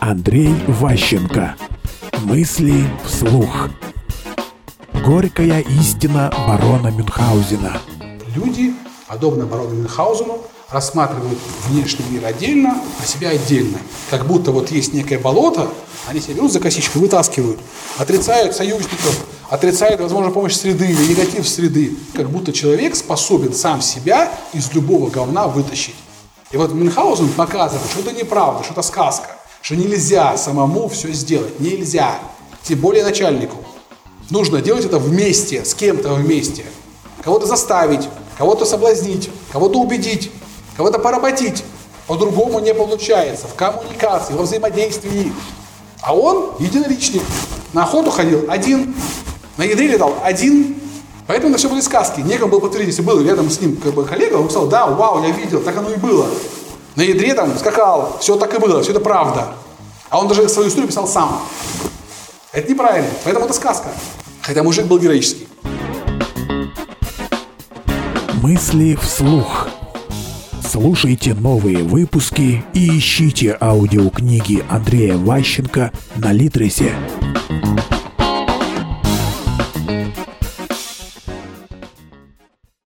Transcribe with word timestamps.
Андрей 0.00 0.54
Ващенко. 0.66 1.56
Мысли 2.24 2.84
вслух. 3.06 3.68
Горькая 5.04 5.60
истина 5.60 6.32
барона 6.46 6.88
Мюнхгаузена. 6.88 7.78
Люди, 8.34 8.74
подобно 9.06 9.46
барону 9.46 9.74
Мюнхгаузену, 9.76 10.42
рассматривают 10.70 11.38
внешний 11.68 12.04
мир 12.10 12.26
отдельно, 12.26 12.76
а 13.02 13.06
себя 13.06 13.30
отдельно. 13.30 13.78
Как 14.10 14.26
будто 14.26 14.50
вот 14.50 14.70
есть 14.70 14.92
некое 14.92 15.18
болото, 15.18 15.68
они 16.06 16.20
себя 16.20 16.34
берут 16.34 16.52
за 16.52 16.60
косичку, 16.60 16.98
вытаскивают, 16.98 17.60
отрицают 17.96 18.54
союзников, 18.54 19.24
отрицают, 19.48 20.00
возможно, 20.00 20.30
помощь 20.30 20.54
среды 20.54 20.86
или 20.86 21.06
негатив 21.06 21.48
среды. 21.48 21.96
Как 22.14 22.30
будто 22.30 22.52
человек 22.52 22.94
способен 22.94 23.54
сам 23.54 23.80
себя 23.80 24.30
из 24.52 24.72
любого 24.74 25.08
говна 25.08 25.48
вытащить. 25.48 25.94
И 26.50 26.56
вот 26.56 26.72
Мюнхгаузен 26.72 27.28
показывает, 27.34 27.90
что 27.90 28.00
это 28.00 28.12
неправда, 28.12 28.64
что 28.64 28.72
это 28.72 28.82
сказка, 28.82 29.36
что 29.60 29.76
нельзя 29.76 30.36
самому 30.38 30.88
все 30.88 31.12
сделать, 31.12 31.60
нельзя, 31.60 32.18
тем 32.62 32.78
более 32.78 33.04
начальнику. 33.04 33.56
Нужно 34.30 34.62
делать 34.62 34.84
это 34.84 34.98
вместе, 34.98 35.64
с 35.64 35.74
кем-то 35.74 36.14
вместе. 36.14 36.64
Кого-то 37.22 37.46
заставить, 37.46 38.08
кого-то 38.38 38.64
соблазнить, 38.64 39.30
кого-то 39.52 39.78
убедить, 39.78 40.30
кого-то 40.76 40.98
поработить. 40.98 41.64
По-другому 42.06 42.60
не 42.60 42.72
получается. 42.72 43.46
В 43.48 43.54
коммуникации, 43.54 44.32
во 44.32 44.44
взаимодействии. 44.44 45.32
А 46.00 46.16
он 46.16 46.52
единоличник. 46.58 47.22
На 47.74 47.82
охоту 47.82 48.10
ходил 48.10 48.46
один, 48.48 48.94
на 49.58 49.64
ядре 49.64 49.88
летал 49.88 50.14
один. 50.22 50.77
Поэтому 51.28 51.50
это 51.50 51.58
все 51.58 51.68
были 51.68 51.82
сказки. 51.82 52.20
Некому 52.20 52.50
было 52.52 52.60
подтвердить, 52.60 52.88
если 52.88 53.02
был 53.02 53.20
рядом 53.20 53.50
с 53.50 53.60
ним 53.60 53.76
как 53.76 53.92
бы, 53.92 54.04
коллега, 54.06 54.36
он 54.36 54.48
сказал, 54.48 54.66
да, 54.66 54.86
вау, 54.86 55.22
я 55.22 55.30
видел, 55.30 55.60
так 55.60 55.76
оно 55.76 55.90
и 55.90 55.96
было. 55.96 56.26
На 56.96 57.02
ядре 57.02 57.34
там 57.34 57.56
скакал, 57.58 58.16
все 58.18 58.36
так 58.36 58.54
и 58.54 58.58
было, 58.58 58.82
все 58.82 58.92
это 58.92 59.00
правда. 59.00 59.48
А 60.08 60.18
он 60.18 60.26
даже 60.26 60.48
свою 60.48 60.70
историю 60.70 60.88
писал 60.88 61.06
сам. 61.06 61.38
Это 62.50 62.70
неправильно, 62.70 63.10
поэтому 63.24 63.44
это 63.44 63.52
сказка. 63.52 63.88
Хотя 64.40 64.62
мужик 64.62 64.86
был 64.86 64.98
героический. 64.98 65.46
Мысли 68.42 68.98
вслух. 69.00 69.68
Слушайте 70.66 71.34
новые 71.34 71.84
выпуски 71.84 72.64
и 72.72 72.98
ищите 72.98 73.54
аудиокниги 73.60 74.64
Андрея 74.70 75.18
Ващенко 75.18 75.92
на 76.16 76.32
Литресе. 76.32 76.94